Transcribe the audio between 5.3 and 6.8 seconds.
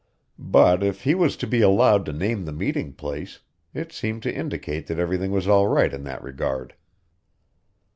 all right in that regard.